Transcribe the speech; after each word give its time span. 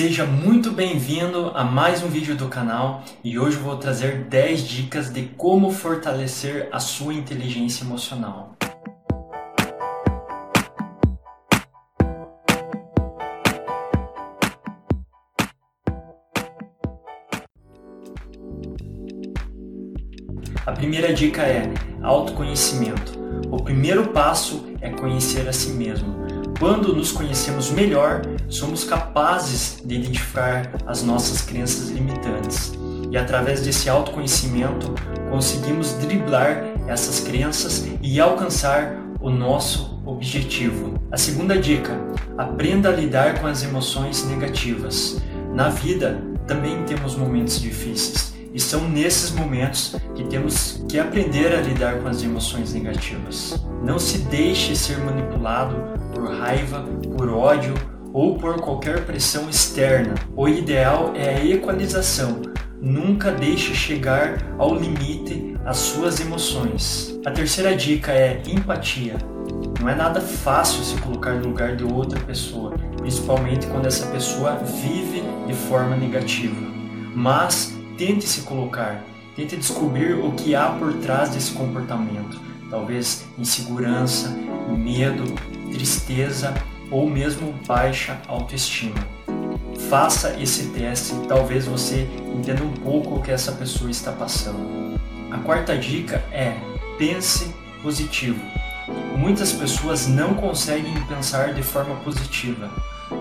Seja 0.00 0.24
muito 0.24 0.70
bem-vindo 0.70 1.52
a 1.54 1.62
mais 1.62 2.02
um 2.02 2.08
vídeo 2.08 2.34
do 2.34 2.48
canal 2.48 3.04
e 3.22 3.38
hoje 3.38 3.58
eu 3.58 3.62
vou 3.62 3.76
trazer 3.76 4.24
10 4.24 4.66
dicas 4.66 5.12
de 5.12 5.24
como 5.36 5.70
fortalecer 5.70 6.70
a 6.72 6.80
sua 6.80 7.12
inteligência 7.12 7.84
emocional. 7.84 8.56
A 20.64 20.72
primeira 20.72 21.12
dica 21.12 21.42
é 21.42 21.70
autoconhecimento. 22.02 23.20
O 23.50 23.62
primeiro 23.62 24.08
passo 24.08 24.66
é 24.80 24.88
conhecer 24.88 25.46
a 25.46 25.52
si 25.52 25.72
mesmo. 25.72 26.19
Quando 26.60 26.94
nos 26.94 27.10
conhecemos 27.10 27.70
melhor, 27.70 28.20
somos 28.46 28.84
capazes 28.84 29.80
de 29.82 29.94
identificar 29.94 30.70
as 30.86 31.02
nossas 31.02 31.40
crenças 31.40 31.88
limitantes. 31.88 32.74
E 33.10 33.16
através 33.16 33.62
desse 33.62 33.88
autoconhecimento, 33.88 34.94
conseguimos 35.30 35.94
driblar 35.94 36.62
essas 36.86 37.20
crenças 37.20 37.88
e 38.02 38.20
alcançar 38.20 38.94
o 39.22 39.30
nosso 39.30 40.02
objetivo. 40.04 41.00
A 41.10 41.16
segunda 41.16 41.58
dica: 41.58 41.98
aprenda 42.36 42.90
a 42.90 42.92
lidar 42.92 43.40
com 43.40 43.46
as 43.46 43.64
emoções 43.64 44.26
negativas. 44.26 45.18
Na 45.54 45.70
vida 45.70 46.20
também 46.46 46.84
temos 46.84 47.16
momentos 47.16 47.58
difíceis 47.58 48.29
e 48.52 48.60
são 48.60 48.88
nesses 48.88 49.30
momentos 49.30 49.94
que 50.14 50.24
temos 50.24 50.84
que 50.88 50.98
aprender 50.98 51.54
a 51.54 51.60
lidar 51.60 52.00
com 52.00 52.08
as 52.08 52.22
emoções 52.22 52.72
negativas. 52.72 53.64
Não 53.82 53.98
se 53.98 54.18
deixe 54.18 54.74
ser 54.74 54.98
manipulado 54.98 55.76
por 56.12 56.30
raiva, 56.30 56.84
por 57.16 57.28
ódio 57.28 57.74
ou 58.12 58.36
por 58.36 58.60
qualquer 58.60 59.04
pressão 59.04 59.48
externa. 59.48 60.14
O 60.36 60.48
ideal 60.48 61.12
é 61.14 61.36
a 61.36 61.44
equalização. 61.44 62.42
Nunca 62.80 63.30
deixe 63.30 63.74
chegar 63.74 64.38
ao 64.58 64.74
limite 64.74 65.54
as 65.64 65.76
suas 65.76 66.18
emoções. 66.18 67.18
A 67.24 67.30
terceira 67.30 67.76
dica 67.76 68.10
é 68.10 68.42
empatia. 68.46 69.16
Não 69.80 69.88
é 69.88 69.94
nada 69.94 70.20
fácil 70.20 70.82
se 70.82 70.96
colocar 71.00 71.34
no 71.34 71.48
lugar 71.48 71.76
de 71.76 71.84
outra 71.84 72.18
pessoa, 72.20 72.74
principalmente 72.96 73.66
quando 73.66 73.86
essa 73.86 74.06
pessoa 74.06 74.56
vive 74.56 75.22
de 75.46 75.54
forma 75.54 75.96
negativa. 75.96 76.56
Mas 77.14 77.79
tente 78.00 78.26
se 78.26 78.40
colocar, 78.40 79.04
tente 79.36 79.58
descobrir 79.58 80.14
o 80.14 80.32
que 80.32 80.54
há 80.54 80.70
por 80.70 80.94
trás 80.94 81.28
desse 81.28 81.52
comportamento. 81.52 82.40
Talvez 82.70 83.26
insegurança, 83.36 84.30
medo, 84.70 85.24
tristeza 85.70 86.54
ou 86.90 87.10
mesmo 87.10 87.52
baixa 87.66 88.18
autoestima. 88.26 88.96
Faça 89.90 90.34
esse 90.40 90.68
teste 90.68 91.14
talvez 91.28 91.66
você 91.66 92.08
entenda 92.34 92.64
um 92.64 92.72
pouco 92.72 93.16
o 93.16 93.22
que 93.22 93.30
essa 93.30 93.52
pessoa 93.52 93.90
está 93.90 94.12
passando. 94.12 94.98
A 95.30 95.36
quarta 95.36 95.76
dica 95.76 96.24
é 96.32 96.56
pense 96.96 97.54
positivo. 97.82 98.40
Muitas 99.14 99.52
pessoas 99.52 100.06
não 100.06 100.32
conseguem 100.32 100.94
pensar 101.04 101.52
de 101.52 101.62
forma 101.62 101.96
positiva, 101.96 102.70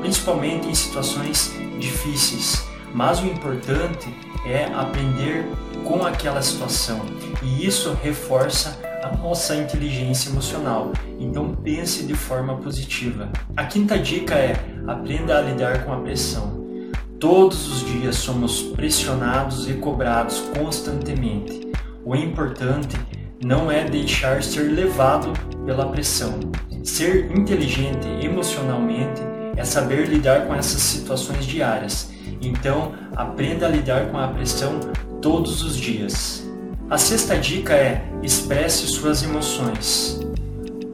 principalmente 0.00 0.68
em 0.68 0.74
situações 0.74 1.52
difíceis, 1.80 2.67
mas 2.94 3.20
o 3.20 3.26
importante 3.26 4.08
é 4.46 4.64
aprender 4.66 5.46
com 5.84 6.04
aquela 6.04 6.42
situação 6.42 7.00
e 7.42 7.66
isso 7.66 7.96
reforça 8.02 8.78
a 9.02 9.16
nossa 9.16 9.54
inteligência 9.54 10.30
emocional. 10.30 10.92
Então 11.18 11.54
pense 11.54 12.04
de 12.04 12.14
forma 12.14 12.56
positiva. 12.56 13.28
A 13.56 13.64
quinta 13.64 13.98
dica 13.98 14.34
é 14.34 14.56
aprenda 14.86 15.38
a 15.38 15.42
lidar 15.42 15.84
com 15.84 15.92
a 15.92 16.00
pressão. 16.00 16.66
Todos 17.18 17.68
os 17.72 17.84
dias 17.84 18.16
somos 18.16 18.62
pressionados 18.62 19.68
e 19.68 19.74
cobrados 19.74 20.40
constantemente. 20.56 21.72
O 22.04 22.14
importante 22.14 22.96
não 23.44 23.70
é 23.70 23.84
deixar 23.84 24.42
ser 24.42 24.72
levado 24.72 25.32
pela 25.64 25.86
pressão. 25.88 26.38
Ser 26.84 27.30
inteligente 27.36 28.06
emocionalmente 28.22 29.20
é 29.56 29.64
saber 29.64 30.08
lidar 30.08 30.46
com 30.46 30.54
essas 30.54 30.80
situações 30.80 31.44
diárias. 31.44 32.10
Então, 32.40 32.92
aprenda 33.16 33.66
a 33.66 33.68
lidar 33.68 34.06
com 34.10 34.18
a 34.18 34.28
pressão 34.28 34.80
todos 35.20 35.62
os 35.62 35.76
dias. 35.76 36.48
A 36.90 36.96
sexta 36.96 37.36
dica 37.36 37.74
é 37.74 38.02
expresse 38.22 38.86
suas 38.86 39.22
emoções. 39.22 40.20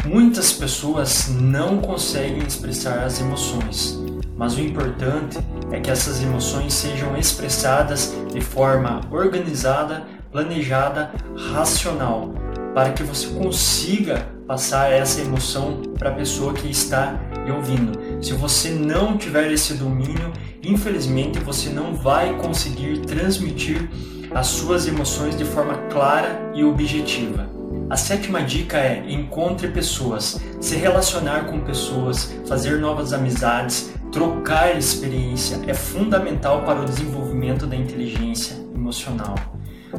Muitas 0.04 0.52
pessoas 0.52 1.28
não 1.28 1.78
conseguem 1.78 2.42
expressar 2.46 3.04
as 3.04 3.20
emoções, 3.20 4.02
mas 4.36 4.56
o 4.56 4.60
importante 4.60 5.38
é 5.70 5.80
que 5.80 5.90
essas 5.90 6.22
emoções 6.22 6.74
sejam 6.74 7.16
expressadas 7.16 8.14
de 8.32 8.40
forma 8.40 9.00
organizada, 9.10 10.02
planejada, 10.30 11.12
racional, 11.52 12.34
para 12.74 12.92
que 12.92 13.02
você 13.02 13.28
consiga 13.28 14.26
passar 14.46 14.92
essa 14.92 15.20
emoção 15.20 15.80
para 15.98 16.10
a 16.10 16.14
pessoa 16.14 16.52
que 16.52 16.68
está 16.68 17.18
lhe 17.44 17.52
ouvindo. 17.52 17.98
Se 18.22 18.32
você 18.32 18.70
não 18.70 19.16
tiver 19.16 19.50
esse 19.52 19.74
domínio, 19.74 20.32
infelizmente 20.64 21.38
você 21.38 21.68
não 21.70 21.94
vai 21.94 22.36
conseguir 22.36 23.00
transmitir 23.00 23.88
as 24.34 24.48
suas 24.48 24.86
emoções 24.86 25.36
de 25.36 25.44
forma 25.44 25.74
clara 25.90 26.50
e 26.54 26.64
objetiva. 26.64 27.48
A 27.88 27.96
sétima 27.96 28.42
dica 28.42 28.78
é 28.78 29.04
encontre 29.08 29.68
pessoas, 29.68 30.40
se 30.60 30.74
relacionar 30.76 31.44
com 31.46 31.60
pessoas, 31.60 32.34
fazer 32.46 32.78
novas 32.78 33.12
amizades, 33.12 33.92
trocar 34.10 34.76
experiência 34.76 35.60
é 35.66 35.74
fundamental 35.74 36.62
para 36.62 36.80
o 36.80 36.84
desenvolvimento 36.84 37.66
da 37.66 37.76
inteligência 37.76 38.56
emocional. 38.74 39.34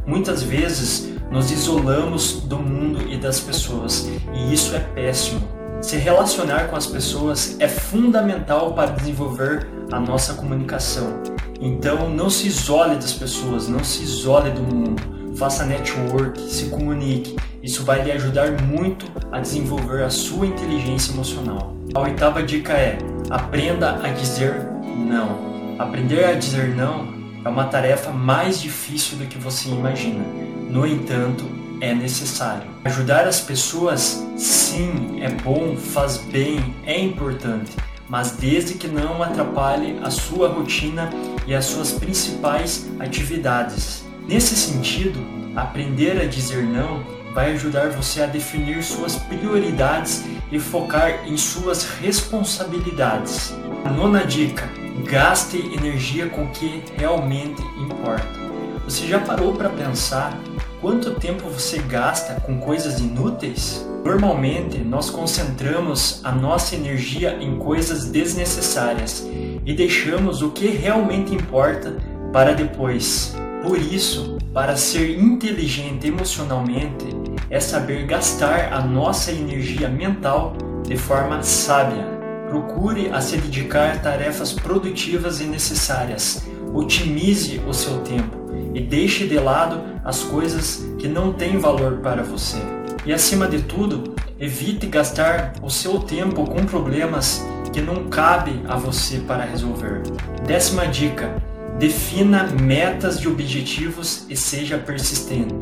Muitas 0.06 0.42
vezes 0.42 1.14
nos 1.30 1.50
isolamos 1.50 2.40
do 2.42 2.58
mundo 2.58 3.10
e 3.10 3.16
das 3.16 3.40
pessoas 3.40 4.08
e 4.34 4.52
isso 4.52 4.74
é 4.74 4.80
péssimo. 4.80 5.55
Se 5.80 5.96
relacionar 5.96 6.68
com 6.68 6.76
as 6.76 6.86
pessoas 6.86 7.56
é 7.60 7.68
fundamental 7.68 8.72
para 8.72 8.90
desenvolver 8.90 9.68
a 9.92 10.00
nossa 10.00 10.34
comunicação. 10.34 11.22
Então 11.60 12.08
não 12.08 12.28
se 12.28 12.48
isole 12.48 12.96
das 12.96 13.12
pessoas, 13.12 13.68
não 13.68 13.84
se 13.84 14.02
isole 14.02 14.50
do 14.50 14.62
mundo. 14.62 15.02
Faça 15.36 15.64
network, 15.64 16.40
se 16.40 16.66
comunique. 16.70 17.36
Isso 17.62 17.84
vai 17.84 18.02
lhe 18.02 18.12
ajudar 18.12 18.50
muito 18.62 19.06
a 19.30 19.38
desenvolver 19.40 20.02
a 20.02 20.10
sua 20.10 20.46
inteligência 20.46 21.12
emocional. 21.12 21.76
A 21.94 22.00
oitava 22.00 22.42
dica 22.42 22.72
é: 22.72 22.98
aprenda 23.30 24.00
a 24.02 24.08
dizer 24.08 24.66
não. 24.96 25.76
Aprender 25.78 26.24
a 26.24 26.32
dizer 26.32 26.74
não 26.74 27.14
é 27.44 27.48
uma 27.48 27.66
tarefa 27.66 28.10
mais 28.10 28.60
difícil 28.60 29.18
do 29.18 29.26
que 29.26 29.38
você 29.38 29.68
imagina. 29.68 30.24
No 30.68 30.84
entanto, 30.84 31.44
é 31.80 31.94
necessário. 31.94 32.68
Ajudar 32.84 33.26
as 33.26 33.40
pessoas, 33.40 34.24
sim, 34.36 35.22
é 35.22 35.30
bom, 35.30 35.76
faz 35.76 36.18
bem, 36.18 36.74
é 36.84 37.00
importante 37.00 37.72
mas 38.08 38.32
desde 38.32 38.74
que 38.74 38.86
não 38.86 39.22
atrapalhe 39.22 39.98
a 40.02 40.10
sua 40.10 40.48
rotina 40.48 41.10
e 41.46 41.54
as 41.54 41.64
suas 41.64 41.92
principais 41.92 42.88
atividades. 43.00 44.04
Nesse 44.28 44.56
sentido, 44.56 45.18
aprender 45.54 46.20
a 46.20 46.26
dizer 46.26 46.64
não 46.64 47.04
vai 47.34 47.52
ajudar 47.52 47.90
você 47.90 48.22
a 48.22 48.26
definir 48.26 48.82
suas 48.82 49.16
prioridades 49.16 50.24
e 50.50 50.58
focar 50.58 51.26
em 51.26 51.36
suas 51.36 51.84
responsabilidades. 52.00 53.54
A 53.84 53.90
nona 53.90 54.24
dica: 54.24 54.68
gaste 55.04 55.58
energia 55.58 56.28
com 56.28 56.44
o 56.44 56.50
que 56.50 56.82
realmente 56.96 57.62
importa. 57.78 58.46
Você 58.84 59.06
já 59.06 59.18
parou 59.18 59.52
para 59.52 59.68
pensar 59.68 60.38
quanto 60.80 61.12
tempo 61.12 61.48
você 61.48 61.78
gasta 61.78 62.40
com 62.40 62.58
coisas 62.58 63.00
inúteis? 63.00 63.86
Normalmente, 64.04 64.78
nós 64.78 65.10
concentramos 65.10 66.20
a 66.22 66.30
nossa 66.30 66.76
energia 66.76 67.38
em 67.40 67.58
coisas 67.58 68.06
desnecessárias 68.06 69.26
e 69.64 69.74
deixamos 69.74 70.42
o 70.42 70.50
que 70.50 70.68
realmente 70.68 71.34
importa 71.34 71.96
para 72.32 72.52
depois. 72.52 73.34
Por 73.62 73.78
isso, 73.78 74.38
para 74.52 74.76
ser 74.76 75.18
inteligente 75.18 76.06
emocionalmente, 76.06 77.06
é 77.50 77.58
saber 77.58 78.06
gastar 78.06 78.72
a 78.72 78.80
nossa 78.80 79.32
energia 79.32 79.88
mental 79.88 80.56
de 80.86 80.96
forma 80.96 81.42
sábia. 81.42 82.04
Procure 82.48 83.08
a 83.08 83.20
se 83.20 83.36
dedicar 83.38 83.92
a 83.92 83.98
tarefas 83.98 84.52
produtivas 84.52 85.40
e 85.40 85.44
necessárias. 85.44 86.46
Otimize 86.72 87.60
o 87.66 87.74
seu 87.74 87.98
tempo 88.02 88.45
e 88.74 88.80
deixe 88.80 89.26
de 89.26 89.38
lado 89.38 89.82
as 90.04 90.22
coisas 90.22 90.86
que 90.98 91.08
não 91.08 91.32
têm 91.32 91.58
valor 91.58 91.98
para 91.98 92.22
você. 92.22 92.58
E 93.04 93.12
acima 93.12 93.46
de 93.46 93.62
tudo, 93.62 94.14
evite 94.38 94.86
gastar 94.86 95.54
o 95.62 95.70
seu 95.70 96.00
tempo 96.00 96.44
com 96.44 96.66
problemas 96.66 97.44
que 97.72 97.80
não 97.80 98.08
cabe 98.08 98.60
a 98.68 98.76
você 98.76 99.18
para 99.18 99.44
resolver. 99.44 100.02
Décima 100.46 100.86
dica: 100.86 101.36
defina 101.78 102.44
metas 102.44 103.16
e 103.16 103.28
objetivos 103.28 104.26
e 104.28 104.36
seja 104.36 104.78
persistente. 104.78 105.54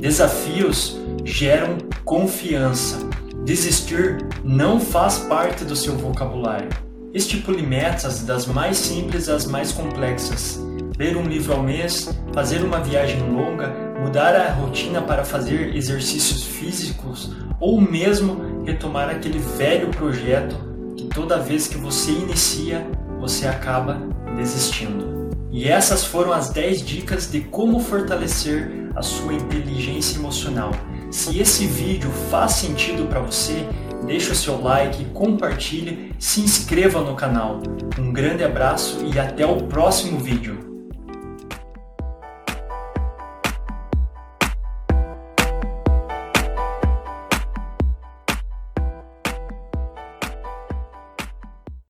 Desafios 0.00 0.96
geram 1.24 1.78
confiança. 2.04 2.98
Desistir 3.44 4.26
não 4.42 4.80
faz 4.80 5.18
parte 5.18 5.64
do 5.64 5.76
seu 5.76 5.96
vocabulário. 5.96 6.68
Estipule 7.14 7.62
metas 7.62 8.22
das 8.22 8.46
mais 8.46 8.76
simples 8.76 9.28
às 9.28 9.46
mais 9.46 9.72
complexas. 9.72 10.65
Ler 10.98 11.14
um 11.14 11.24
livro 11.24 11.52
ao 11.52 11.62
mês, 11.62 12.08
fazer 12.32 12.62
uma 12.62 12.80
viagem 12.80 13.20
longa, 13.30 13.68
mudar 14.00 14.34
a 14.34 14.50
rotina 14.50 15.02
para 15.02 15.24
fazer 15.24 15.76
exercícios 15.76 16.42
físicos 16.42 17.32
ou 17.60 17.78
mesmo 17.78 18.64
retomar 18.64 19.10
aquele 19.10 19.38
velho 19.38 19.88
projeto 19.88 20.56
que 20.96 21.04
toda 21.04 21.38
vez 21.38 21.68
que 21.68 21.76
você 21.76 22.12
inicia, 22.12 22.86
você 23.20 23.46
acaba 23.46 24.00
desistindo. 24.36 25.28
E 25.50 25.68
essas 25.68 26.02
foram 26.02 26.32
as 26.32 26.48
10 26.48 26.82
dicas 26.82 27.30
de 27.30 27.40
como 27.40 27.78
fortalecer 27.78 28.90
a 28.94 29.02
sua 29.02 29.34
inteligência 29.34 30.18
emocional. 30.18 30.70
Se 31.10 31.38
esse 31.38 31.66
vídeo 31.66 32.10
faz 32.30 32.52
sentido 32.52 33.06
para 33.06 33.20
você, 33.20 33.66
deixe 34.06 34.32
o 34.32 34.34
seu 34.34 34.62
like, 34.62 35.04
compartilhe, 35.12 36.14
se 36.18 36.40
inscreva 36.40 37.02
no 37.02 37.14
canal. 37.14 37.62
Um 37.98 38.12
grande 38.12 38.42
abraço 38.42 39.04
e 39.12 39.18
até 39.18 39.44
o 39.44 39.64
próximo 39.64 40.18
vídeo. 40.18 40.75